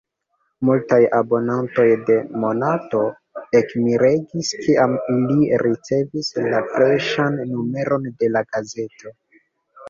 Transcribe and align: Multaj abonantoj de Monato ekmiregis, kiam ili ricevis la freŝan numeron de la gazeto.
Multaj 0.67 0.97
abonantoj 1.17 1.83
de 2.07 2.15
Monato 2.43 3.01
ekmiregis, 3.59 4.49
kiam 4.63 4.97
ili 5.17 5.51
ricevis 5.65 6.31
la 6.47 6.63
freŝan 6.73 7.39
numeron 7.53 8.09
de 8.25 8.33
la 8.35 8.45
gazeto. 8.57 9.15